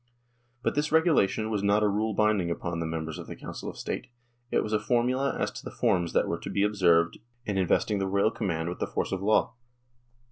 [0.63, 3.77] But this regulation was not a rule binding upon the members of the Council of
[3.77, 4.07] State;
[4.49, 7.99] it was a formula as to the forms that were to be observed in investing
[7.99, 9.53] the royal command with the force of law.